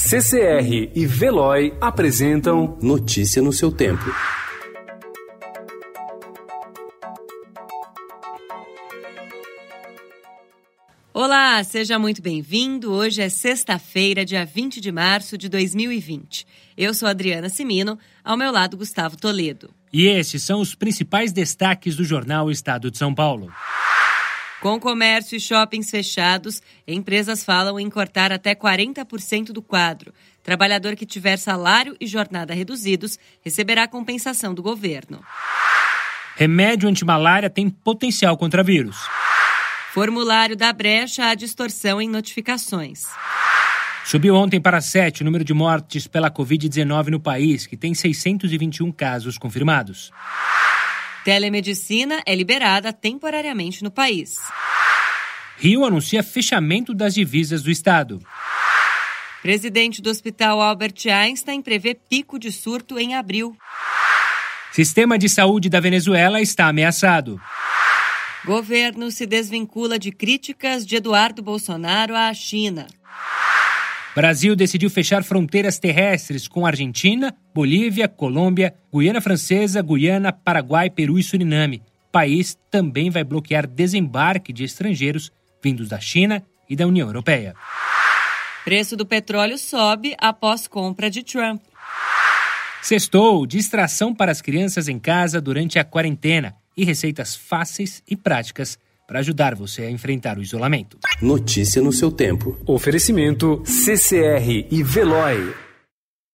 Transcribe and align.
CCR 0.00 0.92
e 0.94 1.06
Veloy 1.06 1.74
apresentam 1.80 2.78
Notícia 2.80 3.42
no 3.42 3.52
seu 3.52 3.72
tempo. 3.72 4.04
Olá, 11.12 11.64
seja 11.64 11.98
muito 11.98 12.22
bem-vindo. 12.22 12.92
Hoje 12.92 13.22
é 13.22 13.28
sexta-feira, 13.28 14.24
dia 14.24 14.46
20 14.46 14.80
de 14.80 14.92
março 14.92 15.36
de 15.36 15.48
2020. 15.48 16.46
Eu 16.76 16.94
sou 16.94 17.08
Adriana 17.08 17.48
Simino, 17.48 17.98
ao 18.22 18.36
meu 18.36 18.52
lado 18.52 18.76
Gustavo 18.76 19.16
Toledo. 19.16 19.68
E 19.92 20.06
estes 20.06 20.44
são 20.44 20.60
os 20.60 20.76
principais 20.76 21.32
destaques 21.32 21.96
do 21.96 22.04
jornal 22.04 22.52
Estado 22.52 22.88
de 22.88 22.98
São 22.98 23.12
Paulo. 23.12 23.52
Com 24.60 24.80
comércio 24.80 25.36
e 25.36 25.40
shoppings 25.40 25.88
fechados, 25.88 26.60
empresas 26.86 27.44
falam 27.44 27.78
em 27.78 27.88
cortar 27.88 28.32
até 28.32 28.56
40% 28.56 29.52
do 29.52 29.62
quadro. 29.62 30.12
Trabalhador 30.42 30.96
que 30.96 31.06
tiver 31.06 31.36
salário 31.36 31.96
e 32.00 32.06
jornada 32.06 32.54
reduzidos 32.54 33.18
receberá 33.40 33.86
compensação 33.86 34.52
do 34.52 34.62
governo. 34.62 35.22
Remédio 36.34 36.88
antimalária 36.88 37.48
tem 37.48 37.70
potencial 37.70 38.36
contra 38.36 38.64
vírus. 38.64 38.96
Formulário 39.92 40.56
da 40.56 40.72
brecha 40.72 41.26
à 41.26 41.34
distorção 41.34 42.00
em 42.00 42.08
notificações. 42.08 43.06
Subiu 44.04 44.34
ontem 44.34 44.60
para 44.60 44.80
7 44.80 45.22
o 45.22 45.24
número 45.24 45.44
de 45.44 45.52
mortes 45.52 46.06
pela 46.06 46.30
Covid-19 46.30 47.08
no 47.08 47.20
país, 47.20 47.66
que 47.66 47.76
tem 47.76 47.94
621 47.94 48.90
casos 48.90 49.36
confirmados. 49.36 50.10
Telemedicina 51.24 52.22
é 52.24 52.34
liberada 52.34 52.92
temporariamente 52.92 53.82
no 53.82 53.90
país. 53.90 54.36
Rio 55.58 55.84
anuncia 55.84 56.22
fechamento 56.22 56.94
das 56.94 57.14
divisas 57.14 57.62
do 57.62 57.70
estado. 57.70 58.20
Presidente 59.42 60.00
do 60.00 60.10
Hospital 60.10 60.60
Albert 60.60 61.06
Einstein 61.06 61.62
prevê 61.62 61.94
pico 61.94 62.38
de 62.38 62.50
surto 62.50 62.98
em 62.98 63.14
abril. 63.14 63.56
Sistema 64.72 65.18
de 65.18 65.28
saúde 65.28 65.68
da 65.68 65.80
Venezuela 65.80 66.40
está 66.40 66.68
ameaçado. 66.68 67.40
Governo 68.44 69.10
se 69.10 69.26
desvincula 69.26 69.98
de 69.98 70.12
críticas 70.12 70.86
de 70.86 70.96
Eduardo 70.96 71.42
Bolsonaro 71.42 72.14
à 72.14 72.32
China. 72.32 72.86
Brasil 74.18 74.56
decidiu 74.56 74.90
fechar 74.90 75.22
fronteiras 75.22 75.78
terrestres 75.78 76.48
com 76.48 76.66
Argentina, 76.66 77.32
Bolívia, 77.54 78.08
Colômbia, 78.08 78.74
Guiana 78.92 79.20
Francesa, 79.20 79.80
Guiana, 79.80 80.32
Paraguai, 80.32 80.90
Peru 80.90 81.20
e 81.20 81.22
Suriname. 81.22 81.84
O 82.08 82.10
país 82.10 82.58
também 82.68 83.10
vai 83.10 83.22
bloquear 83.22 83.64
desembarque 83.64 84.52
de 84.52 84.64
estrangeiros 84.64 85.30
vindos 85.62 85.88
da 85.88 86.00
China 86.00 86.44
e 86.68 86.74
da 86.74 86.84
União 86.84 87.06
Europeia. 87.06 87.54
Preço 88.64 88.96
do 88.96 89.06
petróleo 89.06 89.56
sobe 89.56 90.16
após 90.18 90.66
compra 90.66 91.08
de 91.08 91.22
Trump. 91.22 91.62
Sextou, 92.82 93.46
distração 93.46 94.12
para 94.12 94.32
as 94.32 94.42
crianças 94.42 94.88
em 94.88 94.98
casa 94.98 95.40
durante 95.40 95.78
a 95.78 95.84
quarentena 95.84 96.56
e 96.76 96.84
receitas 96.84 97.36
fáceis 97.36 98.02
e 98.08 98.16
práticas 98.16 98.80
para 99.08 99.20
ajudar 99.20 99.54
você 99.54 99.84
a 99.84 99.90
enfrentar 99.90 100.36
o 100.36 100.42
isolamento. 100.42 100.98
Notícia 101.22 101.80
no 101.80 101.90
seu 101.90 102.12
tempo. 102.12 102.58
Oferecimento 102.66 103.62
CCR 103.64 104.68
e 104.70 104.82
Veloy. 104.82 105.67